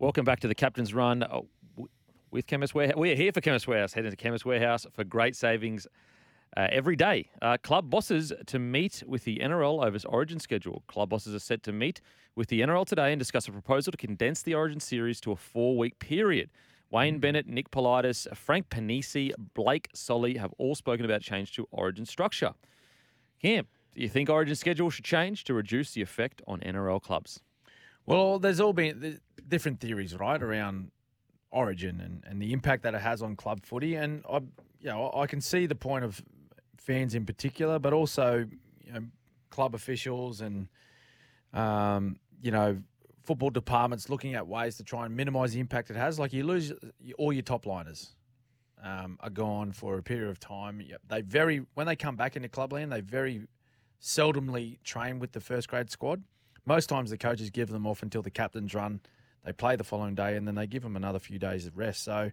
[0.00, 1.40] Welcome back to the Captain's Run uh,
[2.30, 2.96] with Chemist Warehouse.
[2.96, 3.92] We're here for Chemist Warehouse.
[3.92, 5.86] Head into Chemist Warehouse for great savings
[6.56, 7.28] uh, every day.
[7.42, 10.84] Uh, club bosses to meet with the NRL over its Origin schedule.
[10.86, 12.00] Club bosses are set to meet
[12.34, 15.36] with the NRL today and discuss a proposal to condense the Origin series to a
[15.36, 16.48] four-week period.
[16.90, 22.06] Wayne Bennett, Nick Politis, Frank Ponissi, Blake Solly have all spoken about change to Origin
[22.06, 22.54] structure.
[23.42, 27.42] Cam, do you think Origin schedule should change to reduce the effect on NRL clubs?
[28.06, 29.20] Well, there's all been
[29.50, 30.90] different theories, right, around
[31.50, 34.36] Origin and, and the impact that it has on club footy, and I,
[34.80, 36.22] you know, I can see the point of
[36.78, 38.46] fans in particular, but also
[38.84, 39.02] you know,
[39.50, 40.68] club officials and
[41.52, 42.78] um, you know
[43.24, 46.18] football departments looking at ways to try and minimise the impact it has.
[46.18, 46.72] Like you lose
[47.18, 48.14] all your top liners
[48.82, 50.82] um, are gone for a period of time.
[51.08, 53.42] They very when they come back into clubland, they very
[54.00, 56.22] seldomly train with the first grade squad.
[56.64, 59.00] Most times the coaches give them off until the captain's run.
[59.44, 62.04] They play the following day and then they give them another few days of rest.
[62.04, 62.30] So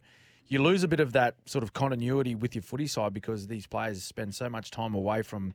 [0.48, 3.68] you lose a bit of that sort of continuity with your footy side because these
[3.68, 5.54] players spend so much time away from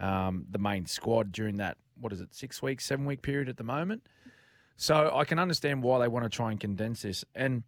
[0.00, 3.56] um, the main squad during that, what is it, six weeks, seven week period at
[3.56, 4.06] the moment.
[4.76, 7.24] So I can understand why they want to try and condense this.
[7.34, 7.62] And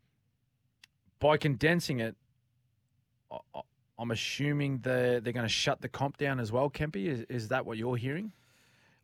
[1.20, 2.16] by condensing it,
[3.98, 7.06] I'm assuming they're, they're going to shut the comp down as well, Kempy.
[7.06, 8.32] Is, is that what you're hearing?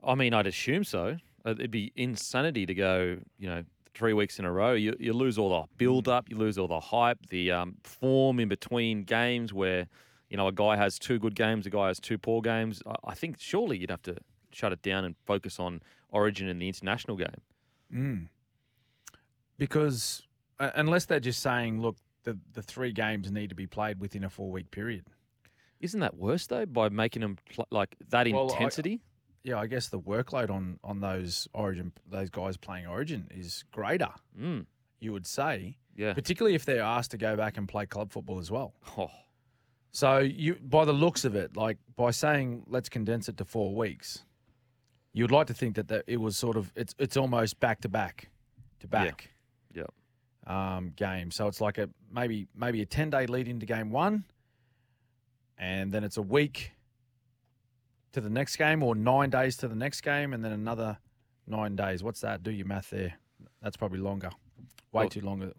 [0.03, 1.19] I mean, I'd assume so.
[1.45, 4.73] Uh, It'd be insanity to go, you know, three weeks in a row.
[4.73, 8.41] You, you lose all the build up, you lose all the hype, the um, form
[8.41, 9.87] in between games where,
[10.29, 12.83] you know, a guy has two good games, a guy has two poor games.
[12.87, 14.17] I, I think surely you'd have to
[14.53, 17.41] shut it down and focus on Origin and the international game.
[17.95, 18.29] Mm.
[19.59, 20.23] Because
[20.59, 24.25] uh, unless they're just saying, look, the, the three games need to be played within
[24.25, 25.05] a four week period.
[25.81, 26.67] Isn't that worse though?
[26.67, 29.01] By making them pl- like that Well, intensity.
[29.43, 34.11] Yeah, I guess the workload on on those Origin those guys playing Origin is greater.
[34.39, 34.67] Mm,
[35.01, 36.13] You would say, yeah.
[36.13, 38.75] particularly if they're asked to go back and play club football as well.
[38.99, 39.11] Oh,
[39.93, 43.75] So you, by the looks of it, like by saying let's condense it to four
[43.75, 44.25] weeks,
[45.15, 47.81] you would like to think that, that it was sort of it's it's almost back
[47.81, 48.29] to back
[48.81, 49.31] to back.
[49.75, 49.85] yeah.
[50.47, 51.31] um, game.
[51.31, 54.25] So it's like a maybe maybe a ten day lead into game one,
[55.59, 56.73] and then it's a week
[58.13, 60.99] to the next game, or nine days to the next game, and then another
[61.47, 62.03] nine days.
[62.03, 62.43] What's that?
[62.43, 63.15] Do your math there.
[63.63, 64.31] That's probably longer.
[64.93, 65.53] Way Well- too longer.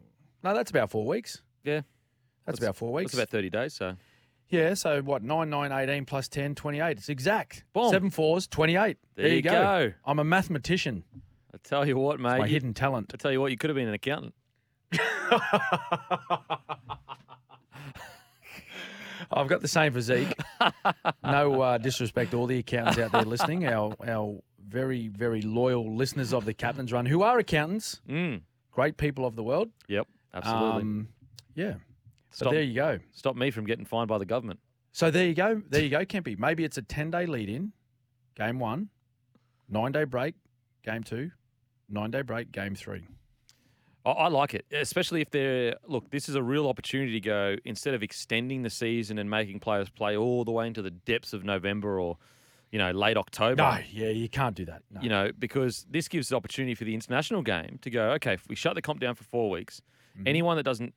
[0.43, 1.41] No, that's about four weeks.
[1.63, 1.81] Yeah.
[2.45, 3.11] That's, That's- about four weeks.
[3.13, 3.73] It's about 30 days.
[3.75, 3.95] So
[4.49, 6.97] yeah, so what, 9, 9, 18 plus 10, 28.
[6.97, 7.63] It's exact.
[7.73, 7.89] Boom.
[7.91, 8.97] Seven fours, 28.
[9.15, 9.93] there, you go.
[10.03, 11.03] I'm a mathematician.
[11.53, 12.39] I tell you what, It's mate.
[12.39, 13.11] my you- hidden talent.
[13.13, 14.33] I tell you what, you could have been an accountant.
[19.31, 20.33] I've got the same physique.
[21.23, 25.95] No uh, disrespect to all the accountants out there listening, our our very very loyal
[25.95, 28.41] listeners of the Captain's Run, who are accountants, Mm.
[28.71, 29.69] great people of the world.
[29.87, 30.07] Yep.
[30.33, 30.81] Absolutely.
[30.81, 31.07] Um,
[31.55, 31.73] yeah.
[32.31, 32.99] So Stop- there you go.
[33.11, 34.59] Stop me from getting fined by the government.
[34.93, 35.61] So there you go.
[35.69, 36.37] There you go, Kempy.
[36.39, 37.73] Maybe it's a ten day lead in,
[38.35, 38.89] game one,
[39.69, 40.35] nine day break,
[40.83, 41.31] game two,
[41.89, 43.07] nine day break, game three.
[44.05, 46.09] I, I like it, especially if they're look.
[46.09, 49.89] This is a real opportunity to go instead of extending the season and making players
[49.89, 52.17] play all the way into the depths of November or,
[52.71, 53.61] you know, late October.
[53.61, 54.81] No, yeah, you can't do that.
[54.91, 55.01] No.
[55.01, 58.11] You know, because this gives the opportunity for the international game to go.
[58.13, 59.81] Okay, if we shut the comp down for four weeks,
[60.17, 60.23] Mhm.
[60.27, 60.93] anyone that doesn't,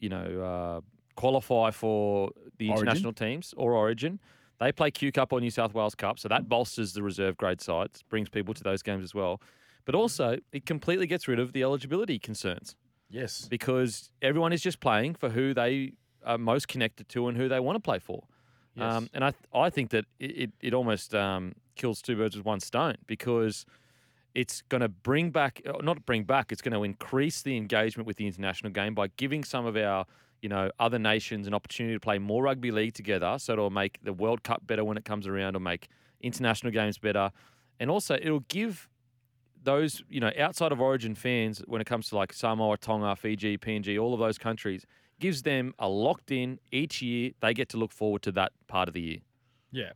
[0.00, 0.80] you know, uh,
[1.16, 2.86] qualify for the Origin?
[2.88, 4.18] international teams or Origin,
[4.58, 7.60] they play Q Cup or New South Wales Cup, so that bolsters the reserve grade
[7.60, 9.40] sides, brings people to those games as well.
[9.84, 12.76] But also, it completely gets rid of the eligibility concerns
[13.10, 13.46] yes.
[13.48, 15.92] because everyone is just playing for who they
[16.24, 18.24] are most connected to and who they want to play for.
[18.74, 18.94] Yes.
[18.94, 22.36] Um, and I, th- I think that it, it, it almost um, kills two birds
[22.36, 23.66] with one stone because
[24.34, 28.06] it's going to bring back, uh, not bring back, it's going to increase the engagement
[28.06, 30.06] with the international game by giving some of our,
[30.42, 33.36] you know, other nations an opportunity to play more rugby league together.
[33.38, 35.88] So it'll make the World Cup better when it comes around, or make
[36.20, 37.30] international games better,
[37.78, 38.88] and also it'll give
[39.64, 43.58] those, you know, outside of Origin fans when it comes to like Samoa, Tonga, Fiji,
[43.58, 44.86] PNG, all of those countries,
[45.20, 47.32] gives them a locked in each year.
[47.40, 49.18] They get to look forward to that part of the year.
[49.72, 49.92] Yeah.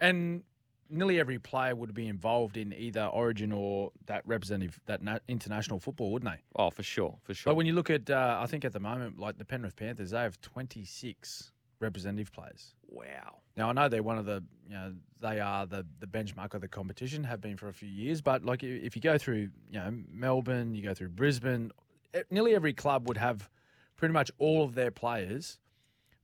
[0.00, 0.42] And
[0.90, 5.78] nearly every player would be involved in either Origin or that representative, that na- international
[5.78, 6.40] football, wouldn't they?
[6.56, 7.50] Oh, for sure, for sure.
[7.50, 10.10] But when you look at, uh, I think at the moment, like the Penrith Panthers,
[10.10, 12.74] they have 26 representative players.
[12.88, 13.38] wow.
[13.56, 16.60] Now I know they're one of the, you know, they are the the benchmark of
[16.60, 18.20] the competition, have been for a few years.
[18.22, 21.72] But like if you go through, you know, Melbourne, you go through Brisbane,
[22.16, 23.50] e- nearly every club would have
[23.96, 25.58] pretty much all of their players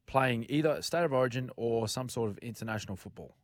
[0.06, 3.34] playing either state of origin or some sort of international football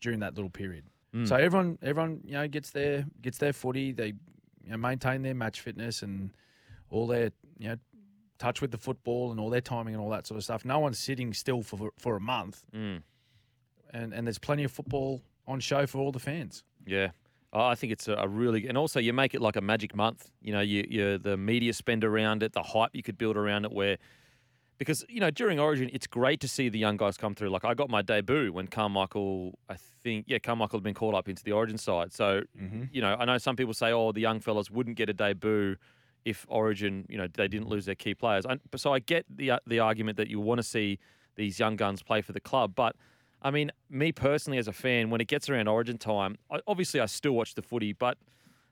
[0.00, 0.84] during that little period.
[1.14, 1.28] Mm.
[1.28, 3.92] So everyone, everyone, you know, gets their gets their footy.
[3.92, 4.14] They
[4.64, 6.32] you know, maintain their match fitness and
[6.90, 7.76] all their you know
[8.38, 10.64] touch with the football and all their timing and all that sort of stuff.
[10.64, 13.02] No one's sitting still for for a month, Mm.
[13.92, 16.64] and and there's plenty of football on show for all the fans.
[16.86, 17.10] Yeah.
[17.52, 19.94] Oh, I think it's a, a really, and also you make it like a magic
[19.94, 20.30] month.
[20.42, 23.64] You know, you, you the media spend around it, the hype you could build around
[23.64, 23.96] it, where
[24.78, 27.48] because you know during Origin, it's great to see the young guys come through.
[27.50, 31.28] Like I got my debut when Carmichael, I think, yeah, Carmichael had been called up
[31.30, 32.12] into the Origin side.
[32.12, 32.84] So Mm-hmm.
[32.92, 35.76] you know, I know some people say, oh, the young fellas wouldn't get a debut
[36.26, 38.44] if Origin, you know, they didn't lose their key players.
[38.44, 40.98] I, so I get the uh, the argument that you want to see
[41.36, 42.94] these young guns play for the club, but
[43.42, 47.00] I mean, me personally as a fan, when it gets around Origin time, I, obviously
[47.00, 48.18] I still watch the footy, but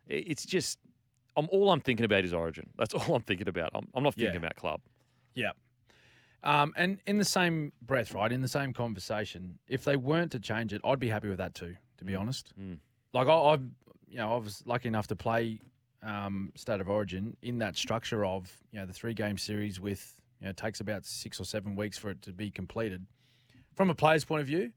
[0.09, 0.79] it's just.
[1.37, 2.71] I'm, all I'm thinking about is Origin.
[2.79, 3.71] That's all I'm thinking about.
[3.75, 4.39] I'm, I'm not thinking Yeah.
[4.47, 4.81] about club.
[5.35, 5.51] Yeah.
[6.43, 10.39] Um, and in the same breath, right, in the same conversation, if they weren't to
[10.39, 11.75] change it, I'd be happy with that too.
[11.99, 12.79] To be honest, Mm.
[13.13, 13.63] like I, I've,
[14.09, 15.61] you know, I was lucky enough to play
[16.05, 20.15] um, State of Origin in that structure of you know the three game series with
[20.41, 23.07] you know it takes about six or seven weeks for it to be completed.
[23.75, 24.71] From a player's point of view,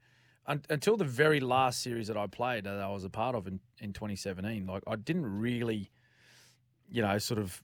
[0.48, 3.48] un- until the very last series that I played that I was a part of
[3.48, 5.92] in, in 2017, like I didn't really,
[6.90, 7.62] you know, sort of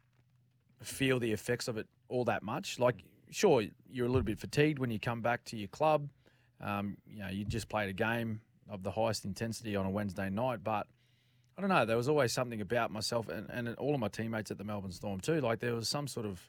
[0.82, 2.78] feel the effects of it all that much.
[2.78, 6.10] Like, sure, you're a little bit fatigued when you come back to your club.
[6.62, 10.30] Um, you know, you just played a game of the highest intensity on a Wednesday
[10.30, 10.88] night, but
[11.58, 11.86] I don't know.
[11.86, 14.92] There was always something about myself and, and all of my teammates at the Melbourne
[14.92, 15.40] Storm too.
[15.42, 16.42] Like there was some sort of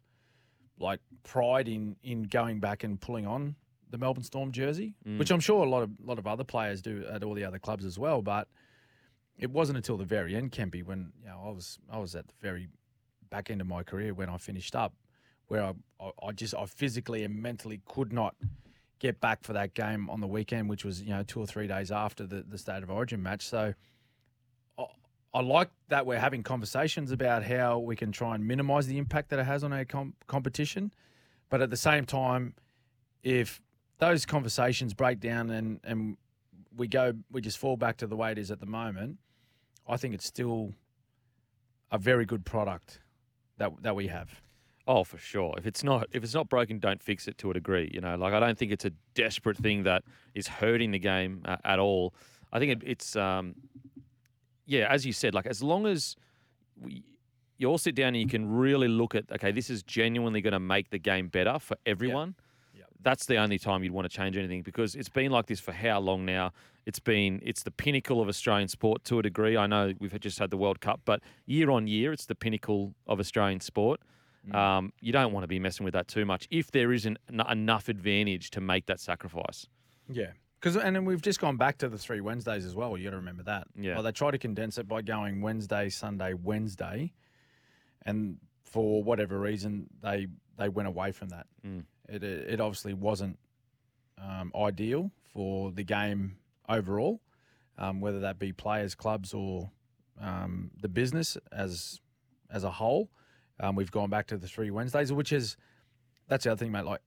[0.78, 3.54] like pride in in going back and pulling on
[3.90, 5.18] the Melbourne Storm jersey, Mm.
[5.18, 7.58] which I'm sure a lot of lot of other players do at all the other
[7.58, 8.22] clubs as well.
[8.22, 8.48] But
[9.38, 12.26] it wasn't until the very end, Kempy, when you know I was I was at
[12.26, 12.68] the very
[13.30, 14.94] back end of my career when I finished up,
[15.48, 18.34] where I I, I just I physically and mentally could not
[19.00, 21.66] get back for that game on the weekend, which was you know two or three
[21.68, 23.46] days after the the state of origin match.
[23.46, 23.74] So
[25.34, 29.30] I, like that we're having conversations about how we can try and minimise the impact
[29.30, 30.92] that it has on our com- competition,
[31.50, 32.54] but at the same time,
[33.22, 33.60] if
[33.98, 36.16] those conversations break down and and
[36.76, 39.18] we go we just fall back to the way it is at the moment,
[39.88, 40.72] I think it's still
[41.90, 43.00] a very good product
[43.58, 44.42] that that we have.
[44.86, 45.54] Oh, for sure.
[45.56, 47.90] If it's not if it's not broken, don't fix it to a degree.
[47.92, 50.04] You know, like I don't think it's a desperate thing that
[50.34, 52.14] is hurting the game uh, at all.
[52.52, 53.54] I think it, it's um,
[54.66, 56.16] yeah, as you said, like as long as
[56.80, 57.02] we,
[57.58, 60.52] you all sit down and you can really look at okay, this is genuinely going
[60.52, 62.34] to make the game better for everyone.
[62.74, 62.86] Yep.
[63.02, 65.72] That's the only time you'd want to change anything because it's been like this for
[65.72, 66.52] how long now?
[66.86, 69.56] It's been it's the pinnacle of Australian sport to a degree.
[69.56, 72.94] I know we've just had the World Cup, but year on year, it's the pinnacle
[73.06, 74.00] of Australian sport.
[74.52, 77.40] Um, you don't want to be messing with that too much if there isn't en-
[77.50, 79.66] enough advantage to make that sacrifice.
[80.08, 80.32] Yeah.
[80.64, 82.96] Because and then we've just gone back to the three Wednesdays as well.
[82.96, 83.66] You got to remember that.
[83.78, 83.94] Yeah.
[83.94, 87.12] Well, they try to condense it by going Wednesday, Sunday, Wednesday,
[88.06, 90.26] and for whatever reason they
[90.56, 91.46] they went away from that.
[91.66, 91.84] Mm.
[92.08, 93.38] It it it obviously wasn't
[94.16, 97.20] um, ideal for the game overall,
[97.76, 99.70] um, whether that be players, clubs, or
[100.18, 102.00] um, the business as
[102.50, 103.10] as a whole.
[103.60, 105.58] Um, we've gone back to the three Wednesdays, which is
[106.26, 106.86] that's the other thing, mate.
[106.86, 107.02] Like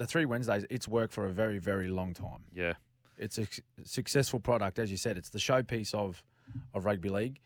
[0.00, 2.74] the three Wednesdays, it's worked for a very very long time Yeah.
[3.18, 3.46] it's a
[3.84, 5.14] successful product, as you said.
[5.20, 6.22] It's the showpiece of
[6.74, 7.38] of rugby league.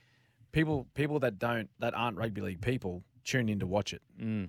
[0.53, 4.03] People people that don't that aren't rugby league people tune in to watch it.
[4.21, 4.49] Mm.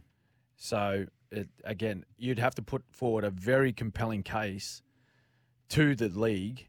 [0.55, 4.83] So it, again, you'd have to put forward a very compelling case
[5.69, 6.67] to the league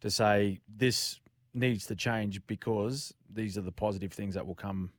[0.00, 1.20] to say this
[1.54, 4.90] needs to change because these are the positive things that will come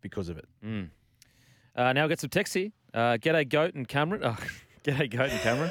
[0.00, 0.48] because of it.
[0.64, 0.88] Mm.
[1.76, 2.70] Uh, now get some here.
[2.94, 4.22] Uh, g'day, Goat and Cameron.
[4.24, 4.36] Oh,
[4.82, 5.70] g'day, Goat and Cameron.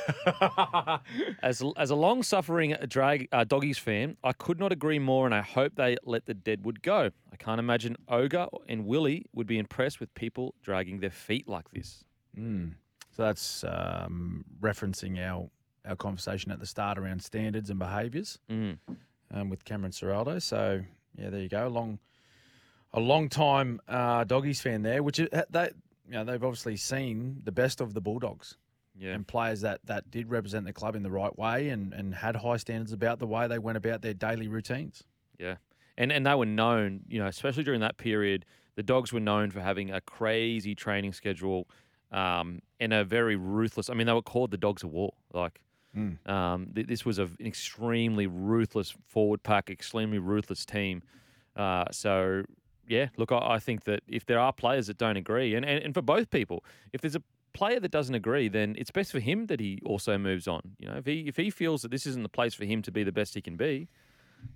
[1.42, 5.34] as, as a long suffering drag uh, doggies fan, I could not agree more, and
[5.34, 7.12] I hope they let the deadwood go.
[7.32, 11.70] I can't imagine Ogre and Willie would be impressed with people dragging their feet like
[11.72, 12.04] this.
[12.38, 12.74] Mm.
[13.16, 15.50] So that's um, referencing our
[15.88, 18.40] our conversation at the start around standards and behaviours.
[18.52, 18.78] Mm.
[19.34, 20.42] um, with Cameron Ciraldo.
[20.42, 20.84] So
[21.18, 21.68] yeah, there you go.
[21.68, 22.00] A long,
[22.94, 25.70] a long time uh, doggies fan there, which they
[26.08, 28.58] you know they've obviously seen the best of the Bulldogs
[29.00, 29.14] Yeah.
[29.14, 32.36] and players that that did represent the club in the right way and and had
[32.38, 35.04] high standards about the way they went about their daily routines.
[35.40, 35.56] Yeah,
[35.98, 39.52] and and they were known, you know, especially during that period, the dogs were known
[39.52, 41.68] for having a crazy training schedule,
[42.12, 43.90] um, and a very ruthless.
[43.90, 45.14] I mean, they were called the Dogs of War.
[45.34, 45.62] Like,
[45.96, 46.30] Mm.
[46.30, 51.02] um, th- this was a, an extremely ruthless forward pack, extremely ruthless team.
[51.56, 52.44] Uh, so
[52.88, 55.84] yeah, look, I, I think that if there are players that don't agree, and, and
[55.84, 56.64] and for both people,
[56.94, 57.24] if there's a
[57.60, 60.62] player that doesn't agree, then it's best for him that he also moves on.
[60.80, 62.92] You know, if he if he feels that this isn't the place for him to
[62.92, 63.88] be the best he can be,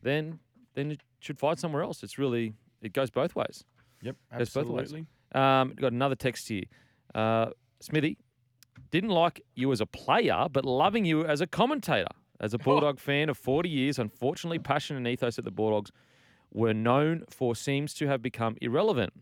[0.02, 0.40] then
[0.76, 2.04] then it should find somewhere else.
[2.04, 3.64] It's really it goes both ways.
[4.02, 4.82] Yep, Goes both ways.
[4.94, 5.06] absolutely.
[5.34, 6.64] Um, got another text here.
[7.14, 7.48] Uh,
[7.82, 8.18] Smithy,
[8.90, 12.14] didn't like you as a player, but loving you as a commentator.
[12.40, 15.92] As a Bulldog fan of 40 years, unfortunately, passion and ethos at the Bulldogs
[16.52, 19.14] were known for seems to have become irrelevant.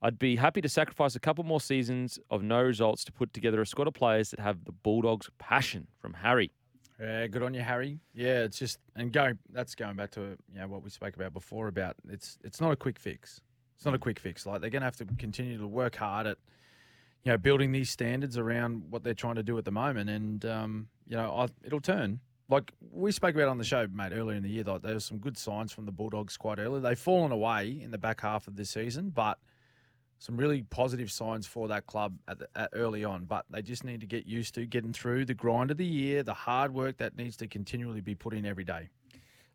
[0.00, 3.60] I'd be happy to sacrifice a couple more seasons of no results to put together
[3.60, 5.88] a squad of players that have the Bulldogs' passion.
[5.98, 6.52] From Harry.
[7.00, 7.98] Yeah, good on you, Harry.
[8.12, 9.38] Yeah, it's just and going.
[9.52, 11.68] That's going back to you know what we spoke about before.
[11.68, 13.40] About it's it's not a quick fix.
[13.76, 14.46] It's not a quick fix.
[14.46, 16.38] Like they're going to have to continue to work hard at
[17.24, 20.44] you know building these standards around what they're trying to do at the moment, and
[20.44, 22.20] um, you know I, it'll turn.
[22.48, 25.00] Like we spoke about on the show, mate, earlier in the year, like there were
[25.00, 26.80] some good signs from the Bulldogs quite early.
[26.80, 29.38] They've fallen away in the back half of this season, but
[30.18, 33.24] some really positive signs for that club at, the, at early on.
[33.24, 36.22] But they just need to get used to getting through the grind of the year,
[36.22, 38.88] the hard work that needs to continually be put in every day.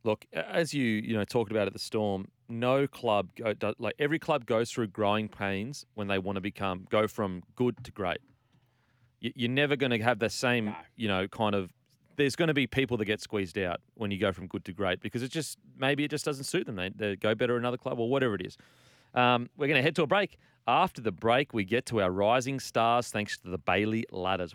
[0.05, 4.19] Look, as you you know talked about at the Storm, no club go, like every
[4.19, 8.17] club goes through growing pains when they want to become go from good to great.
[9.21, 10.75] You, you're never going to have the same No.
[10.95, 11.71] you know kind of.
[12.15, 14.73] There's going to be people that get squeezed out when you go from good to
[14.73, 16.75] great because it just maybe it just doesn't suit them.
[16.75, 18.55] They, they go better at another club or whatever it is.
[19.15, 20.37] Um, we're going to head to a break.
[20.67, 24.51] After the break, we get to our rising stars thanks to the Bailey Ladders.